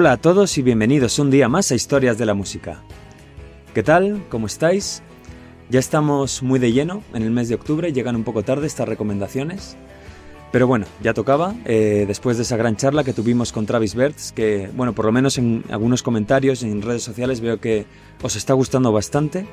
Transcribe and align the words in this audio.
Hola 0.00 0.12
a 0.12 0.16
todos 0.16 0.56
y 0.58 0.62
bienvenidos 0.62 1.18
un 1.18 1.28
día 1.28 1.48
más 1.48 1.72
a 1.72 1.74
Historias 1.74 2.18
de 2.18 2.24
la 2.24 2.32
Música. 2.32 2.84
¿Qué 3.74 3.82
tal? 3.82 4.24
¿Cómo 4.28 4.46
estáis? 4.46 5.02
Ya 5.70 5.80
estamos 5.80 6.40
muy 6.40 6.60
de 6.60 6.70
lleno 6.70 7.02
en 7.14 7.24
el 7.24 7.32
mes 7.32 7.48
de 7.48 7.56
octubre, 7.56 7.92
llegan 7.92 8.14
un 8.14 8.22
poco 8.22 8.44
tarde 8.44 8.68
estas 8.68 8.88
recomendaciones. 8.88 9.76
Pero 10.52 10.68
bueno, 10.68 10.86
ya 11.02 11.14
tocaba, 11.14 11.56
eh, 11.64 12.04
después 12.06 12.36
de 12.36 12.44
esa 12.44 12.56
gran 12.56 12.76
charla 12.76 13.02
que 13.02 13.12
tuvimos 13.12 13.50
con 13.50 13.66
Travis 13.66 13.96
Bertz, 13.96 14.30
que 14.30 14.70
bueno, 14.76 14.92
por 14.92 15.04
lo 15.04 15.10
menos 15.10 15.36
en 15.36 15.64
algunos 15.68 16.04
comentarios 16.04 16.62
en 16.62 16.80
redes 16.80 17.02
sociales 17.02 17.40
veo 17.40 17.58
que 17.58 17.84
os 18.22 18.36
está 18.36 18.54
gustando 18.54 18.92
bastante. 18.92 19.48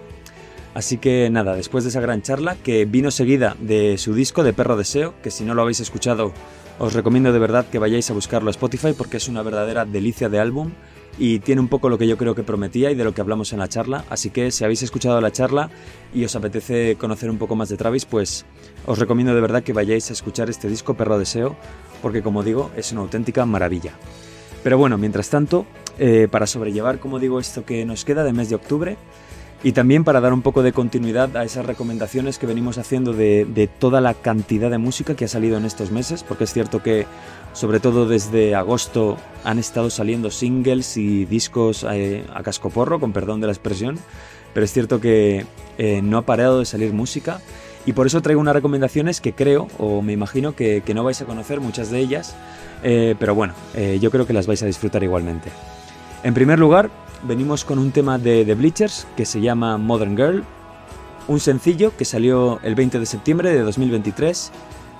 Así 0.76 0.98
que 0.98 1.30
nada, 1.32 1.56
después 1.56 1.86
de 1.86 1.90
esa 1.90 2.02
gran 2.02 2.22
charla, 2.22 2.58
que 2.62 2.84
vino 2.84 3.10
seguida 3.10 3.56
de 3.60 3.98
su 3.98 4.14
disco 4.14 4.44
de 4.44 4.52
Perro 4.52 4.76
Deseo, 4.76 5.14
que 5.24 5.32
si 5.32 5.46
no 5.46 5.56
lo 5.56 5.62
habéis 5.62 5.80
escuchado 5.80 6.34
os 6.78 6.92
recomiendo 6.92 7.32
de 7.32 7.40
verdad 7.40 7.66
que 7.66 7.80
vayáis 7.80 8.10
a 8.12 8.14
buscarlo 8.14 8.50
a 8.50 8.52
Spotify 8.52 8.92
porque 8.92 9.16
es 9.16 9.30
una 9.30 9.42
verdadera 9.42 9.86
delicia 9.86 10.28
de 10.28 10.40
álbum 10.40 10.72
y 11.18 11.40
tiene 11.40 11.62
un 11.62 11.70
poco 11.70 11.88
lo 11.88 11.98
que 11.98 12.08
yo 12.08 12.18
creo 12.18 12.36
que 12.36 12.44
prometía 12.44 12.92
y 12.92 12.96
de 12.96 13.06
lo 13.06 13.14
que 13.14 13.22
hablamos 13.22 13.54
en 13.54 13.60
la 13.60 13.70
charla. 13.70 14.04
Así 14.10 14.32
que 14.32 14.52
si 14.52 14.66
habéis 14.66 14.84
escuchado 14.84 15.22
la 15.22 15.32
charla 15.32 15.70
y 16.14 16.26
os 16.26 16.36
apetece 16.36 16.98
conocer 16.98 17.30
un 17.30 17.38
poco 17.38 17.56
más 17.56 17.70
de 17.70 17.78
Travis, 17.78 18.04
pues 18.04 18.46
os 18.86 19.00
recomiendo 19.00 19.34
de 19.34 19.40
verdad 19.40 19.64
que 19.64 19.72
vayáis 19.72 20.10
a 20.10 20.14
escuchar 20.14 20.50
este 20.50 20.68
disco 20.68 20.96
Perro 20.96 21.18
Deseo 21.18 21.56
porque 22.02 22.22
como 22.22 22.44
digo 22.44 22.70
es 22.76 22.92
una 22.92 23.00
auténtica 23.00 23.46
maravilla. 23.46 23.94
Pero 24.62 24.78
bueno, 24.78 24.98
mientras 24.98 25.30
tanto, 25.30 25.66
eh, 26.00 26.28
para 26.30 26.48
sobrellevar, 26.48 27.00
como 27.00 27.20
digo, 27.20 27.40
esto 27.40 27.64
que 27.64 27.86
nos 27.86 28.04
queda 28.04 28.24
de 28.24 28.34
mes 28.34 28.50
de 28.50 28.56
octubre, 28.56 28.98
y 29.66 29.72
también 29.72 30.04
para 30.04 30.22
dar 30.22 30.32
un 30.32 30.44
poco 30.44 30.62
de 30.62 30.74
continuidad 30.74 31.36
a 31.36 31.44
esas 31.44 31.66
recomendaciones 31.66 32.38
que 32.38 32.46
venimos 32.46 32.78
haciendo 32.78 33.14
de, 33.14 33.68
toda 33.80 34.00
la 34.00 34.14
cantidad 34.14 34.70
de 34.70 34.78
música 34.78 35.16
que 35.16 35.26
ha 35.26 35.28
salido 35.28 35.58
en 35.58 35.66
estos 35.66 35.90
meses, 35.90 36.22
porque 36.22 36.44
es 36.44 36.54
cierto 36.54 36.84
que 36.84 37.08
sobre 37.54 37.80
todo 37.80 38.08
desde 38.08 38.54
agosto 38.54 39.18
han 39.44 39.58
estado 39.58 39.90
saliendo 39.90 40.30
singles 40.30 40.98
y 40.98 41.26
discos 41.26 41.84
eh, 41.90 42.28
a 42.32 42.44
cascoporro, 42.44 43.00
con 43.00 43.12
perdón 43.12 43.42
de 43.42 43.48
la 43.48 43.54
expresión, 43.54 43.98
pero 44.54 44.66
es 44.66 44.72
cierto 44.72 45.02
que 45.02 45.48
eh, 45.80 46.02
no 46.04 46.20
ha 46.20 46.22
parado 46.22 46.60
de 46.60 46.66
salir 46.66 46.94
música 46.94 47.42
y 47.88 47.94
por 47.94 48.06
eso 48.06 48.22
traigo 48.22 48.42
unas 48.42 48.54
recomendaciones 48.54 49.20
que 49.20 49.34
creo 49.34 49.68
o 49.80 50.04
me 50.04 50.14
imagino 50.14 50.56
que, 50.56 50.84
no 50.94 51.04
vais 51.04 51.20
a 51.24 51.26
conocer 51.26 51.60
muchas 51.60 51.90
de 51.90 52.02
ellas, 52.02 52.36
eh, 52.84 53.16
pero 53.18 53.34
bueno, 53.34 53.56
yo 54.00 54.12
creo 54.12 54.28
que 54.28 54.34
las 54.34 54.46
vais 54.46 54.62
a 54.62 54.68
disfrutar 54.68 55.04
igualmente. 55.04 55.50
En 56.22 56.36
primer 56.36 56.60
lugar, 56.60 56.92
venimos 57.24 57.66
con 57.66 57.80
un 57.80 57.92
tema 57.92 58.18
de 58.18 58.46
The 58.46 58.56
Bleachers 58.56 59.08
que 59.16 59.26
se 59.26 59.42
llama 59.42 59.78
Modern 59.78 60.16
Girl, 60.16 60.44
un 61.28 61.40
sencillo 61.40 61.96
que 61.98 62.06
salió 62.06 62.60
el 62.64 62.76
20 62.76 63.00
de 63.00 63.06
septiembre 63.06 63.54
de 63.54 63.62
2023. 63.62 64.52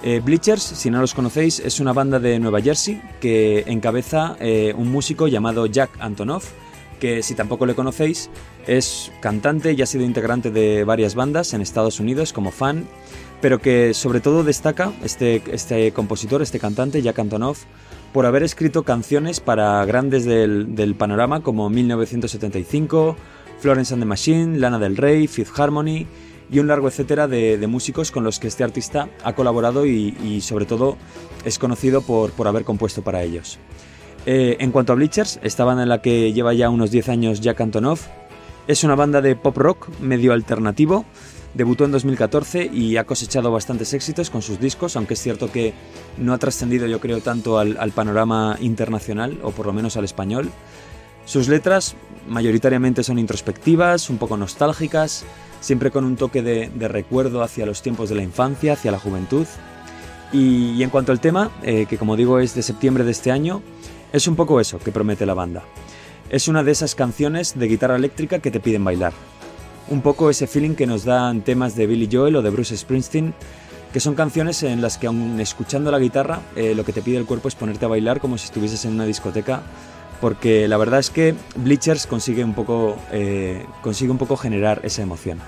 Eh, 0.04 0.22
Bleachers, 0.24 0.62
si 0.62 0.90
no 0.90 1.02
los 1.02 1.14
conocéis, 1.14 1.60
es 1.60 1.80
una 1.80 1.94
banda 1.94 2.20
de 2.20 2.40
Nueva 2.40 2.62
Jersey 2.62 3.02
que 3.20 3.64
encabeza 3.68 4.36
eh, 4.40 4.74
un 4.78 4.92
músico 4.92 5.28
llamado 5.28 5.66
Jack 5.66 5.92
Antonoff, 6.00 6.52
que 7.00 7.24
si 7.24 7.36
tampoco 7.36 7.66
le 7.66 7.76
conocéis, 7.76 8.30
es 8.68 9.12
cantante 9.22 9.74
y 9.74 9.82
ha 9.82 9.86
sido 9.86 10.04
integrante 10.04 10.52
de 10.52 10.84
varias 10.84 11.16
bandas 11.16 11.54
en 11.54 11.62
Estados 11.62 12.00
Unidos 12.00 12.34
como 12.34 12.52
fan, 12.52 12.88
pero 13.42 13.60
que 13.60 13.94
sobre 13.94 14.22
todo 14.22 14.44
destaca 14.44 14.92
este, 15.04 15.42
este 15.52 15.92
compositor, 15.92 16.42
este 16.42 16.60
cantante, 16.60 17.02
Jack 17.02 17.20
Antonoff, 17.20 17.64
por 18.16 18.26
haber 18.26 18.44
escrito 18.44 18.84
canciones 18.84 19.42
para 19.42 19.84
grandes 19.84 20.24
del, 20.24 20.96
panorama 20.98 21.44
como 21.44 21.70
1975, 21.70 23.18
Florence 23.60 23.94
and 23.94 24.02
the 24.02 24.06
Machine, 24.06 24.58
Lana 24.58 24.80
del 24.80 24.96
Rey, 24.96 25.28
Fifth 25.28 25.60
Harmony 25.60 26.08
y 26.50 26.60
un 26.60 26.68
largo 26.68 26.88
etcétera 26.88 27.28
de, 27.28 27.68
músicos 27.68 28.12
con 28.12 28.24
los 28.24 28.40
que 28.40 28.48
este 28.48 28.64
artista 28.64 29.10
ha 29.26 29.36
colaborado 29.36 29.86
y, 29.86 30.40
sobre 30.40 30.66
todo 30.66 30.96
es 31.44 31.60
conocido 31.60 32.04
por, 32.04 32.32
por 32.32 32.48
haber 32.48 32.64
compuesto 32.64 33.02
para 33.02 33.22
ellos. 33.22 33.60
Eh, 34.26 34.56
en 34.62 34.72
cuanto 34.72 34.94
a 34.94 34.96
Bleachers, 34.96 35.42
esta 35.44 35.66
banda 35.66 35.84
en 35.84 35.90
la 35.90 36.02
que 36.02 36.32
lleva 36.32 36.54
ya 36.54 36.70
unos 36.70 36.92
10 36.92 37.10
años 37.10 37.42
Jack 37.42 37.60
Antonoff, 37.60 38.08
es 38.70 38.86
una 38.86 38.96
banda 38.96 39.20
de 39.20 39.36
pop 39.36 39.58
rock 39.58 39.90
medio 40.00 40.32
alternativo 40.32 41.04
Debutó 41.56 41.86
en 41.86 41.92
2014 41.92 42.70
y 42.72 42.98
ha 42.98 43.06
cosechado 43.06 43.50
bastantes 43.50 43.94
éxitos 43.94 44.30
con 44.30 44.42
sus 44.42 44.60
discos, 44.60 44.98
aunque 44.98 45.14
es 45.14 45.22
cierto 45.22 45.50
que 45.50 45.74
no 46.18 46.34
ha 46.34 46.38
trascendido 46.38 46.86
yo 46.86 47.00
creo 47.00 47.22
tanto 47.22 47.58
al, 47.58 47.92
panorama 47.92 48.58
internacional, 48.60 49.40
o 49.42 49.52
por 49.52 49.66
lo 49.66 49.72
menos 49.72 49.96
al 49.96 50.04
español. 50.04 50.52
Sus 51.24 51.48
letras 51.48 51.96
mayoritariamente 52.28 53.04
son 53.04 53.20
introspectivas, 53.20 54.10
un 54.10 54.18
poco 54.18 54.36
nostálgicas, 54.36 55.24
siempre 55.62 55.92
con 55.92 56.04
un 56.04 56.18
toque 56.18 56.42
de, 56.42 56.70
recuerdo 56.90 57.42
hacia 57.42 57.66
los 57.66 57.82
tiempos 57.82 58.10
de 58.10 58.16
la 58.16 58.24
infancia, 58.24 58.74
hacia 58.74 58.92
la 58.92 59.00
juventud. 59.00 59.48
Y, 60.34 60.84
en 60.84 60.90
cuanto 60.90 61.14
al 61.14 61.22
tema, 61.22 61.52
eh, 61.64 61.86
que 61.90 61.98
como 61.98 62.18
digo 62.18 62.40
es 62.40 62.54
de 62.54 62.64
septiembre 62.64 63.06
de 63.06 63.12
este 63.12 63.32
año, 63.32 63.62
es 64.12 64.28
un 64.28 64.36
poco 64.36 64.60
eso 64.60 64.78
que 64.78 64.92
promete 64.92 65.26
la 65.26 65.34
banda. 65.34 65.64
Es 66.30 66.50
una 66.50 66.64
de 66.64 66.72
esas 66.72 66.96
canciones 66.96 67.58
de 67.58 67.68
guitarra 67.68 67.96
eléctrica 67.96 68.40
que 68.40 68.52
te 68.52 68.60
piden 68.60 68.84
bailar 68.84 69.14
un 69.90 70.02
poco 70.02 70.30
ese 70.30 70.48
feeling 70.48 70.76
que 70.76 70.88
nos 70.88 71.06
dan 71.06 71.42
temas 71.42 71.76
de 71.76 71.88
Billy 71.88 72.10
Joel 72.12 72.36
o 72.38 72.42
de 72.42 72.50
Bruce 72.50 72.76
Springsteen, 72.76 73.34
que 73.94 74.00
son 74.00 74.16
canciones 74.16 74.64
en 74.64 74.82
las 74.82 74.98
que 74.98 75.08
aun 75.08 75.40
escuchando 75.40 75.92
la 75.92 76.00
guitarra 76.00 76.42
eh, 76.56 76.76
lo 76.76 76.84
que 76.84 76.92
te 76.92 77.02
pide 77.02 77.18
el 77.18 77.26
cuerpo 77.26 77.48
es 77.48 77.56
ponerte 77.56 77.86
a 77.86 77.88
bailar 77.88 78.20
como 78.20 78.38
si 78.38 78.46
estuvieses 78.46 78.84
en 78.86 78.94
una 78.94 79.06
discoteca, 79.06 79.62
porque 80.20 80.68
la 80.68 80.78
verdad 80.78 81.00
es 81.00 81.10
que 81.10 81.36
Bleachers 81.56 82.08
consigue 82.08 82.44
un 82.44 82.54
poco, 82.54 82.98
eh, 83.12 83.66
consigue 83.82 84.12
un 84.12 84.18
poco 84.18 84.38
generar 84.38 84.82
esa 84.84 85.02
emoción. 85.02 85.40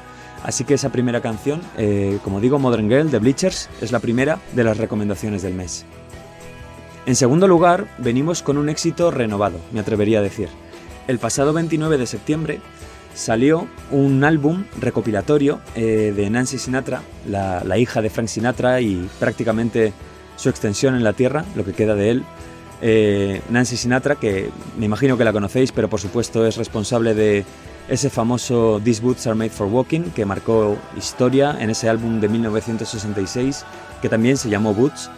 Así 0.43 0.63
que 0.63 0.75
esa 0.75 0.89
primera 0.89 1.19
canción, 1.19 1.61
eh, 1.77 2.19
como 2.23 2.39
digo, 2.39 2.59
Modern 2.59 2.87
Girl 2.87 3.09
de 3.09 3.19
Bleachers, 3.19 3.69
es 3.81 3.91
la 3.91 3.99
primera 3.99 4.39
de 4.53 4.63
las 4.63 4.77
recomendaciones 4.77 5.41
del 5.41 5.53
mes. 5.53 5.85
En 7.05 7.15
segundo 7.15 7.47
lugar, 7.47 7.87
venimos 7.97 8.43
con 8.43 8.57
un 8.57 8.69
éxito 8.69 9.11
renovado, 9.11 9.59
me 9.71 9.79
atrevería 9.79 10.19
a 10.19 10.21
decir. 10.21 10.49
El 11.07 11.19
pasado 11.19 11.53
29 11.53 11.97
de 11.97 12.05
septiembre 12.05 12.59
salió 13.17 13.67
un 13.91 14.23
álbum 14.23 14.65
recopilatorio 14.79 15.59
eh, 15.75 16.13
de 16.15 16.29
Nancy 16.29 16.59
Sinatra, 16.59 17.01
la, 17.27 17.77
hija 17.77 18.01
de 18.01 18.11
Frank 18.11 18.27
Sinatra 18.27 18.79
y 18.79 19.09
prácticamente 19.19 19.91
su 20.35 20.49
extensión 20.49 20.95
en 20.95 21.03
la 21.03 21.13
Tierra, 21.13 21.43
lo 21.55 21.65
que 21.65 21.73
queda 21.73 21.95
de 21.95 22.11
él. 22.11 22.23
Eh, 22.81 23.41
Nancy 23.49 23.75
Sinatra, 23.75 24.15
que 24.15 24.51
me 24.77 24.85
imagino 24.85 25.17
que 25.17 25.23
la 25.23 25.33
conocéis, 25.33 25.71
pero 25.71 25.89
por 25.89 25.99
supuesto 25.99 26.45
es 26.45 26.57
responsable 26.57 27.15
de 27.15 27.43
ese 27.89 28.11
famoso 28.11 28.79
These 28.83 29.01
Boots 29.01 29.25
Are 29.25 29.35
Made 29.35 29.49
for 29.49 29.67
Walking, 29.67 30.11
que 30.15 30.23
marcó 30.23 30.77
historia 30.95 31.57
en 31.59 31.71
ese 31.71 31.89
álbum 31.89 32.19
de 32.19 32.29
1966, 32.29 33.65
que 33.99 34.09
también 34.09 34.37
se 34.37 34.49
llamó 34.49 34.75
Boots. 34.75 35.09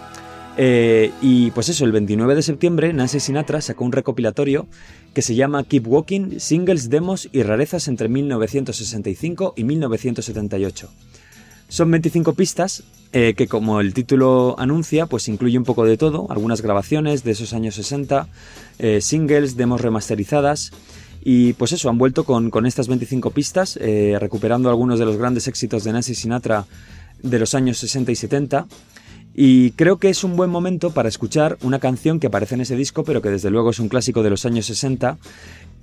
Eh, 0.62 1.14
y 1.22 1.52
pues 1.52 1.70
eso, 1.70 1.86
el 1.86 1.94
29 1.94 2.36
de 2.36 2.42
septiembre 2.42 2.92
Nancy 2.92 3.22
Sinatra 3.22 3.62
sacó 3.62 3.86
un 3.86 3.94
recopilatorio 3.94 4.68
que 5.14 5.22
se 5.22 5.34
llama 5.34 5.64
Keep 5.64 5.88
Walking, 5.88 6.40
Singles, 6.40 6.90
Demos 6.90 7.30
y 7.31 7.44
Rarezas 7.44 7.88
entre 7.88 8.09
1965 8.09 9.53
y 9.56 9.64
1978. 9.64 10.90
Son 11.70 11.90
25 11.90 12.34
pistas 12.34 12.84
eh, 13.14 13.35
que 13.38 13.47
como 13.47 13.79
el 13.79 13.94
título 13.94 14.58
anuncia, 14.59 15.06
pues 15.06 15.29
incluye 15.29 15.58
un 15.58 15.64
poco 15.64 15.85
de 15.85 15.96
todo, 15.96 16.28
algunas 16.29 16.62
grabaciones 16.62 17.23
de 17.23 17.32
esos 17.32 17.53
años 17.53 17.76
60, 17.76 18.28
eh, 18.79 19.00
singles, 19.00 19.55
demos 19.55 19.79
remasterizadas 19.79 20.73
y 21.23 21.53
pues 21.53 21.72
eso, 21.72 21.90
han 21.90 21.97
vuelto 21.97 22.26
con, 22.26 22.66
estas 22.66 22.90
25 22.90 23.32
pistas, 23.32 23.79
recuperando 24.20 24.70
algunos 24.70 25.00
de 25.00 25.05
los 25.05 25.16
grandes 25.16 25.47
éxitos 25.47 25.85
de 25.85 25.94
Nancy 25.94 26.16
Sinatra 26.16 26.66
de 27.23 27.40
los 27.40 27.55
años 27.55 27.78
60 27.78 28.12
y 28.12 28.16
70 28.16 28.67
y 29.34 29.72
creo 29.72 29.97
que 29.97 30.09
es 30.09 30.23
un 30.23 30.35
buen 30.35 30.49
momento 30.49 30.91
para 30.91 31.09
escuchar 31.09 31.58
una 31.61 31.79
canción 31.79 32.20
que 32.20 32.28
aparece 32.28 32.55
en 32.55 32.61
ese 32.61 32.76
disco, 32.76 33.03
pero 33.03 33.22
que 33.22 33.29
desde 33.29 33.49
luego 33.49 33.70
es 33.70 33.79
un 33.79 33.90
clásico 33.90 34.23
de 34.23 34.29
los 34.29 34.46
años 34.46 34.66
60, 34.66 35.17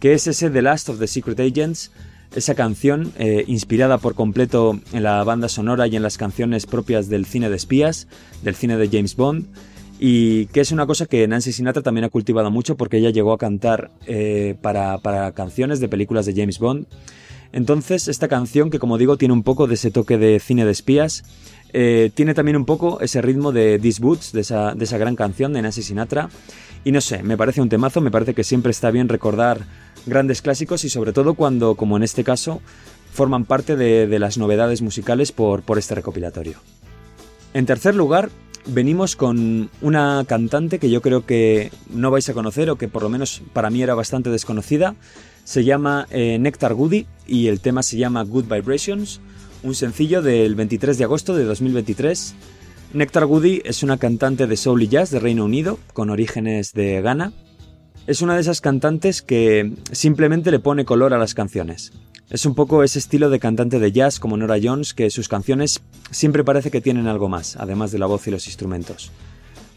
que 0.01 0.13
es 0.13 0.27
ese 0.27 0.51
The 0.51 0.63
Last 0.63 0.89
of 0.89 0.99
the 0.99 1.07
Secret 1.07 1.41
Agents, 1.41 1.91
esa 2.35 2.55
canción 2.55 3.13
eh, 3.19 3.45
inspirada 3.47 3.99
por 3.99 4.15
completo 4.15 4.79
en 4.93 5.03
la 5.03 5.23
banda 5.25 5.49
sonora 5.49 5.87
y 5.87 5.97
en 5.97 6.03
las 6.03 6.19
canciones 6.19 6.67
propias 6.67 7.09
del 7.09 7.25
cine 7.25 7.49
de 7.49 7.57
espías, 7.57 8.09
del 8.43 8.57
cine 8.57 8.77
de 8.77 8.89
James 8.89 9.17
Bond, 9.17 9.47
y 9.99 10.47
que 10.47 10.61
es 10.61 10.73
una 10.73 10.87
cosa 10.87 11.07
que 11.07 11.27
Nancy 11.27 11.53
Sinatra 11.53 11.83
también 11.83 12.05
ha 12.05 12.11
cultivado 12.11 12.51
mucho 12.51 12.77
porque 12.77 12.99
ella 12.99 13.11
llegó 13.11 13.33
a 13.33 13.39
cantar 13.39 13.91
eh, 14.07 14.57
para, 14.61 14.99
para 14.99 15.33
canciones 15.33 15.81
de 15.81 15.89
películas 15.89 16.27
de 16.27 16.35
James 16.35 16.59
Bond. 16.59 16.87
Entonces, 17.53 18.09
esta 18.09 18.29
canción, 18.29 18.71
que 18.71 18.79
como 18.79 18.99
digo, 18.99 19.17
tiene 19.17 19.33
un 19.33 19.43
poco 19.43 19.67
de 19.67 19.75
ese 19.75 19.91
toque 19.91 20.19
de 20.19 20.39
cine 20.41 20.67
de 20.67 20.73
espías, 20.73 21.25
eh, 21.73 22.11
tiene 22.15 22.35
también 22.35 22.57
un 22.57 22.65
poco 22.65 23.01
ese 23.01 23.23
ritmo 23.23 23.53
de 23.53 23.79
These 23.79 24.01
Boots, 24.03 24.33
de 24.33 24.41
esa, 24.41 24.75
de 24.75 24.85
esa 24.85 24.99
gran 24.99 25.17
canción 25.17 25.53
de 25.53 25.63
Nancy 25.63 25.83
Sinatra. 25.83 26.29
Y 26.85 26.93
no 26.93 27.01
sé, 27.01 27.23
me 27.23 27.37
parece 27.37 27.61
un 27.61 27.69
temazo, 27.69 28.01
me 28.01 28.11
parece 28.11 28.35
que 28.35 28.45
siempre 28.45 28.71
está 28.71 28.91
bien 28.91 29.09
recordar 29.09 29.67
grandes 30.07 30.41
clásicos 30.41 30.85
y 30.85 30.89
sobre 30.89 31.13
todo 31.13 31.35
cuando, 31.35 31.75
como 31.75 31.97
en 31.97 32.03
este 32.03 32.23
caso, 32.23 32.61
forman 33.13 33.45
parte 33.45 33.77
de, 33.77 34.19
las 34.19 34.39
novedades 34.39 34.83
musicales 34.83 35.33
por, 35.33 35.63
por 35.63 35.79
este 35.79 35.95
recopilatorio. 35.95 36.59
En 37.55 37.67
tercer 37.67 37.95
lugar, 37.95 38.31
venimos 38.67 39.17
con 39.17 39.71
una 39.81 40.25
cantante 40.27 40.79
que 40.79 40.91
yo 40.91 41.01
creo 41.01 41.25
que 41.25 41.71
no 41.91 42.11
vais 42.11 42.29
a 42.29 42.35
conocer 42.35 42.71
o 42.71 42.77
que 42.77 42.89
por 42.89 43.03
lo 43.03 43.09
menos 43.09 43.43
para 43.53 43.71
mí 43.71 43.83
era 43.83 43.95
bastante 43.95 44.31
desconocida. 44.31 44.95
Se 45.45 45.65
llama 45.65 46.07
eh, 46.11 46.39
Nectar 46.39 46.75
Goody 46.75 47.07
y 47.27 47.47
el 47.47 47.61
tema 47.61 47.83
se 47.83 47.97
llama 47.97 48.25
Good 48.25 48.47
Vibrations, 48.53 49.21
un 49.63 49.75
sencillo 49.75 50.23
del 50.23 50.55
23 50.55 50.99
de 50.99 51.05
agosto 51.05 51.35
de 51.35 51.45
2023. 51.45 52.35
Nectar 52.95 53.27
Goody 53.27 53.63
es 53.65 53.83
una 53.83 53.99
cantante 53.99 54.47
de 54.47 54.57
soul 54.57 54.83
y 54.83 54.89
jazz 54.89 55.11
de 55.11 55.21
Reino 55.21 55.45
Unido 55.45 55.79
con 55.93 56.11
orígenes 56.11 56.73
de 56.73 57.01
Ghana. 57.01 57.33
Es 58.07 58.23
una 58.23 58.35
de 58.35 58.41
esas 58.41 58.61
cantantes 58.61 59.23
que 59.23 59.73
simplemente 59.93 60.51
le 60.51 60.61
pone 60.61 60.85
color 60.85 61.13
a 61.13 61.19
las 61.19 61.35
canciones. 61.35 61.93
Es 62.29 62.45
un 62.45 62.55
poco 62.55 62.83
ese 62.83 62.99
estilo 62.99 63.31
de 63.31 63.39
cantante 63.39 63.79
de 63.79 63.93
jazz 63.93 64.19
como 64.19 64.37
Nora 64.37 64.59
Jones 64.63 64.95
que 64.95 65.11
sus 65.11 65.29
canciones 65.29 65.81
siempre 66.11 66.43
parece 66.45 66.71
que 66.71 66.81
tienen 66.81 67.07
algo 67.07 67.29
más, 67.29 67.57
además 67.57 67.93
de 67.93 67.99
la 67.99 68.07
voz 68.07 68.27
y 68.27 68.31
los 68.33 68.47
instrumentos. 68.47 69.13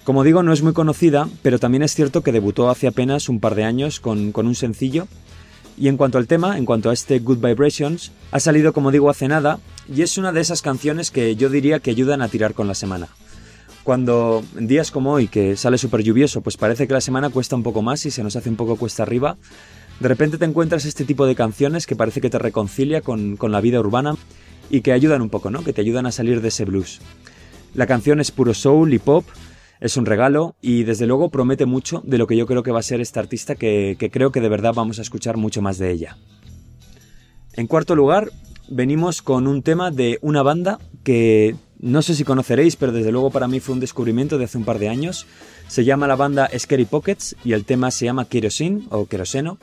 Como 0.03 0.23
digo, 0.23 0.41
no 0.41 0.53
es 0.53 0.63
muy 0.63 0.73
conocida, 0.73 1.29
pero 1.43 1.59
también 1.59 1.83
es 1.83 1.93
cierto 1.93 2.23
que 2.23 2.31
debutó 2.31 2.71
hace 2.71 2.87
apenas 2.87 3.29
un 3.29 3.39
par 3.39 3.53
de 3.53 3.65
años 3.65 3.99
con, 3.99 4.33
un 4.35 4.55
sencillo. 4.55 5.07
Y 5.79 5.87
en 5.87 5.95
cuanto 5.95 6.17
al 6.17 6.27
tema, 6.27 6.57
en 6.57 6.65
cuanto 6.65 6.89
a 6.89 6.93
este 6.93 7.19
Good 7.19 7.37
Vibrations, 7.37 8.11
ha 8.31 8.41
salido 8.41 8.73
como 8.73 8.91
digo 8.91 9.09
hace 9.09 9.29
nada, 9.29 9.59
y 9.87 10.01
es 10.01 10.17
una 10.17 10.33
de 10.33 10.41
esas 10.41 10.61
canciones 10.61 11.09
que 11.09 11.37
yo 11.37 11.49
diría 11.49 11.79
que 11.79 11.91
ayudan 11.91 12.21
a 12.21 12.27
tirar 12.27 12.53
con 12.53 12.67
la 12.67 12.75
semana. 12.75 13.07
Cuando 13.85 14.43
en 14.57 14.67
días 14.67 14.91
como 14.91 15.13
hoy, 15.13 15.29
que 15.29 15.55
sale 15.55 15.77
súper 15.77 16.03
lluvioso, 16.03 16.41
pues 16.41 16.57
parece 16.57 16.85
que 16.85 16.93
la 16.93 16.99
semana 16.99 17.29
cuesta 17.29 17.55
un 17.55 17.63
poco 17.63 17.81
más 17.81 18.05
y 18.05 18.11
se 18.11 18.23
nos 18.23 18.35
hace 18.35 18.49
un 18.49 18.57
poco 18.57 18.75
cuesta 18.75 19.03
arriba, 19.03 19.37
de 20.01 20.07
repente 20.09 20.37
te 20.37 20.43
encuentras 20.43 20.83
este 20.83 21.05
tipo 21.05 21.25
de 21.25 21.35
canciones 21.35 21.87
que 21.87 21.95
parece 21.95 22.19
que 22.19 22.29
te 22.29 22.39
reconcilia 22.39 22.99
con, 22.99 23.37
la 23.41 23.61
vida 23.61 23.79
urbana 23.79 24.17
y 24.69 24.81
que 24.81 24.91
ayudan 24.91 25.21
un 25.21 25.29
poco, 25.29 25.49
¿no? 25.49 25.63
Que 25.63 25.71
te 25.71 25.79
ayudan 25.79 26.05
a 26.05 26.11
salir 26.11 26.41
de 26.41 26.49
ese 26.49 26.65
blues. 26.65 26.99
La 27.73 27.87
canción 27.87 28.19
es 28.19 28.31
puro 28.31 28.53
soul 28.53 28.93
y 28.93 28.99
pop, 28.99 29.25
es 29.79 29.97
un 29.97 30.05
regalo 30.05 30.55
y 30.61 30.83
desde 30.83 31.07
luego 31.07 31.29
promete 31.29 31.65
mucho 31.65 32.01
de 32.05 32.17
lo 32.17 32.27
que 32.27 32.35
yo 32.35 32.45
creo 32.45 32.63
que 32.63 32.71
va 32.71 32.79
a 32.79 32.83
ser 32.83 33.01
esta 33.01 33.19
artista 33.19 33.55
que, 33.55 33.97
creo 34.11 34.31
que 34.31 34.41
de 34.41 34.49
verdad 34.49 34.73
vamos 34.73 34.99
a 34.99 35.01
escuchar 35.01 35.37
mucho 35.37 35.61
más 35.61 35.77
de 35.77 35.91
ella. 35.91 36.17
En 37.53 37.67
cuarto 37.67 37.95
lugar, 37.95 38.31
venimos 38.69 39.21
con 39.21 39.47
un 39.47 39.63
tema 39.63 39.91
de 39.91 40.19
una 40.21 40.43
banda 40.43 40.79
que 41.03 41.55
no 41.79 42.01
sé 42.01 42.13
si 42.13 42.25
conoceréis, 42.25 42.75
pero 42.75 42.91
desde 42.91 43.11
luego 43.11 43.31
para 43.31 43.47
mí 43.47 43.59
fue 43.59 43.73
un 43.73 43.79
descubrimiento 43.79 44.37
de 44.37 44.45
hace 44.45 44.57
un 44.57 44.65
par 44.65 44.79
de 44.79 44.89
años. 44.89 45.25
Se 45.67 45.85
llama 45.85 46.07
la 46.07 46.15
banda 46.15 46.49
Scary 46.57 46.85
Pockets 46.85 47.35
y 47.43 47.53
el 47.53 47.63
tema 47.63 47.91
se 47.91 48.05
llama 48.05 48.25
Kerosene 48.25 48.83
o 48.89 49.05
Queroseno. 49.05 49.59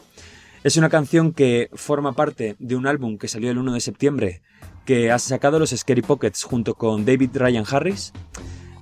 Es 0.64 0.76
una 0.76 0.88
canción 0.88 1.32
que 1.32 1.68
forma 1.74 2.14
parte 2.14 2.56
de 2.58 2.74
un 2.74 2.86
álbum 2.86 3.18
que 3.18 3.28
salió 3.28 3.50
el 3.50 3.58
1 3.58 3.74
de 3.74 3.80
septiembre 3.80 4.42
que 4.86 5.10
ha 5.10 5.18
sacado 5.18 5.58
los 5.58 5.70
Scary 5.70 6.00
Pockets 6.00 6.44
junto 6.44 6.74
con 6.74 7.04
David 7.04 7.30
Ryan 7.34 7.64
Harris, 7.68 8.12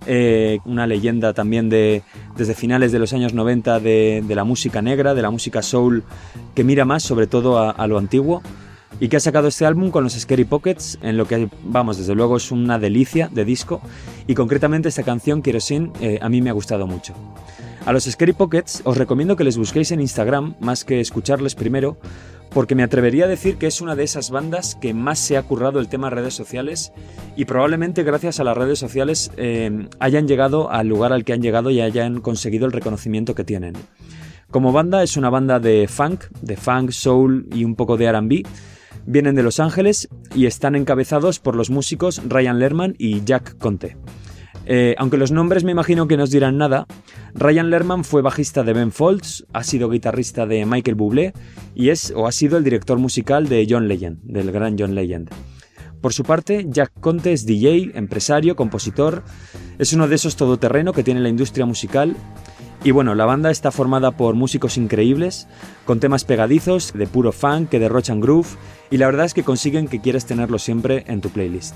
eh, 0.06 0.58
una 0.64 0.86
leyenda 0.86 1.32
también 1.32 1.68
de, 1.68 2.02
desde 2.36 2.54
finales 2.54 2.92
de 2.92 2.98
los 2.98 3.12
años 3.12 3.34
90 3.34 3.80
de, 3.80 4.24
la 4.28 4.44
música 4.44 4.82
negra, 4.82 5.14
de 5.14 5.22
la 5.22 5.30
música 5.30 5.62
soul, 5.62 6.02
que 6.54 6.64
mira 6.64 6.84
más 6.84 7.02
sobre 7.02 7.26
todo 7.26 7.58
a, 7.58 7.86
lo 7.86 7.98
antiguo 7.98 8.42
y 9.00 9.08
que 9.08 9.16
ha 9.16 9.20
sacado 9.20 9.48
este 9.48 9.66
álbum 9.66 9.90
con 9.90 10.04
los 10.04 10.14
Scary 10.14 10.44
Pockets, 10.44 10.98
en 11.02 11.16
lo 11.16 11.26
que, 11.26 11.48
vamos, 11.64 11.98
desde 11.98 12.14
luego 12.14 12.36
es 12.36 12.50
una 12.50 12.78
delicia 12.78 13.28
de 13.32 13.44
disco, 13.44 13.80
y 14.26 14.34
concretamente 14.34 14.88
esta 14.88 15.02
canción, 15.02 15.42
Kerosene, 15.42 15.90
eh, 16.00 16.18
a 16.22 16.28
mí 16.28 16.40
me 16.40 16.50
ha 16.50 16.54
gustado 16.54 16.86
mucho. 16.86 17.14
A 17.86 17.92
los 17.92 18.04
Scary 18.04 18.32
Pockets 18.32 18.80
os 18.84 18.96
recomiendo 18.96 19.36
que 19.36 19.44
les 19.44 19.58
busquéis 19.58 19.92
en 19.92 20.00
Instagram 20.00 20.54
más 20.60 20.84
que 20.84 21.00
escucharles 21.00 21.54
primero, 21.54 21.98
porque 22.54 22.76
me 22.76 22.84
atrevería 22.84 23.24
a 23.24 23.28
decir 23.28 23.56
que 23.56 23.66
es 23.66 23.80
una 23.80 23.96
de 23.96 24.04
esas 24.04 24.30
bandas 24.30 24.76
que 24.76 24.94
más 24.94 25.18
se 25.18 25.36
ha 25.36 25.42
currado 25.42 25.80
el 25.80 25.88
tema 25.88 26.08
redes 26.08 26.34
sociales 26.34 26.92
y 27.36 27.44
probablemente 27.46 28.04
gracias 28.04 28.38
a 28.38 28.44
las 28.44 28.56
redes 28.56 28.78
sociales 28.78 29.32
eh, 29.36 29.88
hayan 29.98 30.28
llegado 30.28 30.70
al 30.70 30.86
lugar 30.86 31.12
al 31.12 31.24
que 31.24 31.32
han 31.32 31.42
llegado 31.42 31.70
y 31.70 31.80
hayan 31.80 32.20
conseguido 32.20 32.64
el 32.64 32.72
reconocimiento 32.72 33.34
que 33.34 33.42
tienen. 33.42 33.74
Como 34.50 34.70
banda 34.70 35.02
es 35.02 35.16
una 35.16 35.30
banda 35.30 35.58
de 35.58 35.88
funk, 35.88 36.26
de 36.40 36.56
funk, 36.56 36.92
soul 36.92 37.48
y 37.52 37.64
un 37.64 37.74
poco 37.74 37.96
de 37.96 38.12
RB. 38.12 38.46
Vienen 39.06 39.34
de 39.34 39.42
Los 39.42 39.60
Ángeles 39.60 40.08
y 40.34 40.46
están 40.46 40.74
encabezados 40.74 41.38
por 41.38 41.56
los 41.56 41.70
músicos 41.70 42.22
Ryan 42.26 42.58
Lerman 42.58 42.94
y 42.98 43.22
Jack 43.24 43.58
Conte. 43.58 43.96
Eh, 44.66 44.94
aunque 44.98 45.18
los 45.18 45.30
nombres 45.30 45.62
me 45.62 45.72
imagino 45.72 46.08
que 46.08 46.16
nos 46.16 46.30
dirán 46.30 46.56
nada, 46.56 46.86
Ryan 47.34 47.70
Lerman 47.70 48.04
fue 48.04 48.22
bajista 48.22 48.62
de 48.62 48.72
Ben 48.72 48.92
Folds, 48.92 49.46
ha 49.52 49.62
sido 49.62 49.90
guitarrista 49.90 50.46
de 50.46 50.64
Michael 50.64 50.94
Bublé 50.94 51.34
y 51.74 51.90
es 51.90 52.12
o 52.16 52.26
ha 52.26 52.32
sido 52.32 52.56
el 52.56 52.64
director 52.64 52.98
musical 52.98 53.48
de 53.48 53.66
John 53.68 53.88
Legend, 53.88 54.20
del 54.22 54.52
gran 54.52 54.76
John 54.78 54.94
Legend. 54.94 55.30
Por 56.00 56.12
su 56.12 56.22
parte, 56.22 56.66
Jack 56.68 56.92
Conte 57.00 57.32
es 57.32 57.46
DJ, 57.46 57.92
empresario, 57.94 58.56
compositor, 58.56 59.22
es 59.78 59.92
uno 59.92 60.08
de 60.08 60.14
esos 60.14 60.36
todoterreno 60.36 60.92
que 60.92 61.02
tiene 61.02 61.20
la 61.20 61.28
industria 61.28 61.66
musical 61.66 62.16
y 62.84 62.90
bueno, 62.90 63.14
la 63.14 63.24
banda 63.24 63.50
está 63.50 63.70
formada 63.72 64.10
por 64.10 64.34
músicos 64.34 64.76
increíbles, 64.76 65.48
con 65.86 66.00
temas 66.00 66.24
pegadizos, 66.24 66.92
de 66.92 67.06
puro 67.06 67.32
funk, 67.32 67.70
que 67.70 67.78
derrochan 67.78 68.20
groove, 68.20 68.46
y 68.90 68.98
la 68.98 69.06
verdad 69.06 69.24
es 69.24 69.32
que 69.32 69.42
consiguen 69.42 69.88
que 69.88 70.02
quieras 70.02 70.26
tenerlo 70.26 70.58
siempre 70.58 71.02
en 71.06 71.22
tu 71.22 71.30
playlist. 71.30 71.74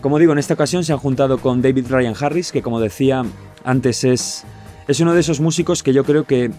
Como 0.00 0.20
digo, 0.20 0.32
en 0.32 0.38
esta 0.38 0.54
ocasión 0.54 0.84
se 0.84 0.92
han 0.92 1.00
juntado 1.00 1.38
con 1.38 1.62
David 1.62 1.86
Ryan 1.88 2.14
Harris, 2.18 2.52
que 2.52 2.62
como 2.62 2.80
decía 2.80 3.24
antes 3.64 4.04
es, 4.04 4.44
es 4.86 5.00
uno 5.00 5.14
de 5.14 5.20
esos 5.20 5.40
músicos 5.40 5.82
que 5.82 5.92
yo 5.92 6.04
creo 6.04 6.24
que 6.24 6.52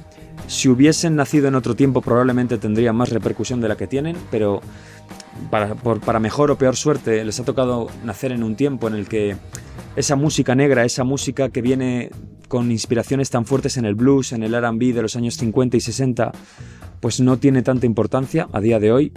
si 0.48 0.68
hubiesen 0.68 1.16
nacido 1.16 1.48
en 1.48 1.56
otro 1.56 1.75
tiempo 1.75 2.02
probablemente 2.02 2.57
tendrían 2.57 2.96
más 2.98 3.10
repercusión 3.10 3.62
de 3.62 3.69
la 3.69 3.78
que 3.78 3.88
tienen, 3.88 4.18
pero 4.31 4.60
para, 5.50 5.75
para 5.75 6.19
mejor 6.19 6.52
o 6.52 6.57
peor 6.57 6.75
suerte 6.75 7.24
les 7.24 7.40
ha 7.40 7.46
tocado 7.46 7.88
nacer 8.04 8.34
en 8.34 8.44
un 8.44 8.56
tiempo 8.57 8.90
en 8.90 8.96
el 8.96 9.07
que 9.07 9.38
esa 9.96 10.18
música 10.18 10.56
negra, 10.56 10.84
esa 10.84 11.06
música 11.06 11.50
que 11.50 11.62
viene 11.62 12.12
con 12.47 12.71
inspiraciones 12.71 13.30
tan 13.30 13.45
fuertes 13.45 13.77
en 13.77 13.86
el 13.86 13.95
blues, 13.95 14.31
en 14.31 14.44
el 14.44 14.53
RB 14.53 14.94
de 14.94 15.01
los 15.01 15.15
años 15.15 15.38
50 15.38 15.77
y 15.77 15.81
60, 15.81 16.31
pues 17.00 17.19
no 17.19 17.38
tiene 17.38 17.62
tanta 17.62 17.86
importancia 17.86 18.47
a 18.51 18.62
día 18.62 18.80
de 18.80 18.92
hoy. 18.92 19.12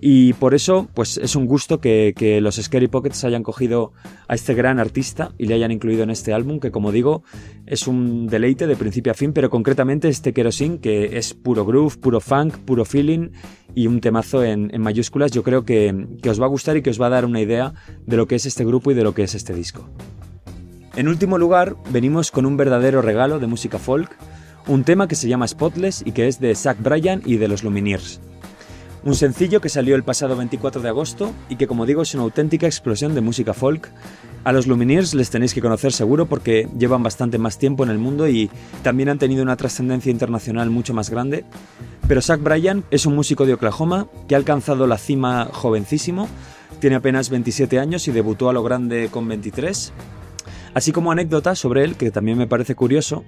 Y 0.00 0.34
por 0.34 0.54
eso, 0.54 0.88
pues 0.94 1.16
es 1.16 1.36
un 1.36 1.46
gusto 1.46 1.80
que, 1.80 2.12
los 2.42 2.56
Scary 2.56 2.88
Pockets 2.88 3.24
hayan 3.24 3.42
cogido 3.42 3.92
a 4.28 4.34
este 4.34 4.54
gran 4.54 4.78
artista 4.78 5.32
y 5.38 5.46
le 5.46 5.54
hayan 5.54 5.70
incluido 5.70 6.02
en 6.02 6.10
este 6.10 6.34
álbum, 6.34 6.60
que 6.60 6.70
como 6.70 6.92
digo, 6.92 7.22
es 7.66 7.86
un 7.86 8.26
deleite 8.26 8.66
de 8.66 8.76
principio 8.76 9.12
a 9.12 9.14
fin, 9.14 9.32
pero 9.32 9.48
concretamente 9.48 10.08
este 10.08 10.32
Kerosene, 10.32 10.80
que 10.80 11.16
es 11.16 11.32
puro 11.34 11.64
groove, 11.64 11.96
puro 11.96 12.20
funk, 12.20 12.58
puro 12.58 12.84
feeling 12.84 13.30
y 13.74 13.86
un 13.86 14.00
temazo 14.00 14.44
en, 14.44 14.70
mayúsculas, 14.80 15.30
yo 15.30 15.42
creo 15.42 15.64
que, 15.64 16.06
que 16.22 16.30
os 16.30 16.40
va 16.40 16.44
a 16.44 16.50
gustar 16.50 16.76
y 16.76 16.82
que 16.82 16.90
os 16.90 17.00
va 17.00 17.06
a 17.06 17.10
dar 17.10 17.24
una 17.24 17.40
idea 17.40 17.72
de 18.06 18.16
lo 18.16 18.26
que 18.26 18.34
es 18.34 18.44
este 18.44 18.64
grupo 18.64 18.90
y 18.90 18.94
de 18.94 19.04
lo 19.04 19.14
que 19.14 19.22
es 19.22 19.34
este 19.34 19.54
disco. 19.54 19.88
En 20.96 21.08
último 21.08 21.36
lugar, 21.36 21.76
venimos 21.90 22.30
con 22.30 22.46
un 22.46 22.56
verdadero 22.56 23.02
regalo 23.02 23.38
de 23.38 23.46
música 23.46 23.78
folk, 23.78 24.16
un 24.66 24.82
tema 24.82 25.06
que 25.06 25.14
se 25.14 25.28
llama 25.28 25.46
Spotless 25.46 26.02
y 26.06 26.12
que 26.12 26.26
es 26.26 26.40
de 26.40 26.54
Zach 26.54 26.78
Bryan 26.80 27.20
y 27.26 27.36
de 27.36 27.48
los 27.48 27.62
Lumineers. 27.62 28.18
Un 29.04 29.14
sencillo 29.14 29.60
que 29.60 29.68
salió 29.68 29.94
el 29.94 30.04
pasado 30.04 30.36
24 30.36 30.80
de 30.80 30.88
agosto 30.88 31.34
y 31.50 31.56
que 31.56 31.66
como 31.66 31.84
digo 31.84 32.00
es 32.00 32.14
una 32.14 32.22
auténtica 32.22 32.66
explosión 32.66 33.14
de 33.14 33.20
música 33.20 33.52
folk. 33.52 33.90
A 34.44 34.52
los 34.52 34.66
Lumineers 34.66 35.12
les 35.12 35.28
tenéis 35.28 35.52
que 35.52 35.60
conocer 35.60 35.92
seguro 35.92 36.24
porque 36.24 36.66
llevan 36.78 37.02
bastante 37.02 37.36
más 37.36 37.58
tiempo 37.58 37.84
en 37.84 37.90
el 37.90 37.98
mundo 37.98 38.26
y 38.26 38.50
también 38.82 39.10
han 39.10 39.18
tenido 39.18 39.42
una 39.42 39.56
trascendencia 39.56 40.10
internacional 40.10 40.70
mucho 40.70 40.94
más 40.94 41.10
grande. 41.10 41.44
Pero 42.08 42.22
Zach 42.22 42.40
Bryan 42.40 42.84
es 42.90 43.04
un 43.04 43.14
músico 43.14 43.44
de 43.44 43.52
Oklahoma 43.52 44.06
que 44.28 44.34
ha 44.34 44.38
alcanzado 44.38 44.86
la 44.86 44.96
cima 44.96 45.50
jovencísimo, 45.52 46.26
tiene 46.80 46.96
apenas 46.96 47.28
27 47.28 47.78
años 47.78 48.08
y 48.08 48.12
debutó 48.12 48.48
a 48.48 48.54
lo 48.54 48.62
grande 48.62 49.10
con 49.12 49.28
23 49.28 49.92
Así 50.76 50.92
como 50.92 51.10
anécdota 51.10 51.54
sobre 51.54 51.84
él, 51.84 51.96
que 51.96 52.10
también 52.10 52.36
me 52.36 52.46
parece 52.46 52.74
curioso, 52.74 53.24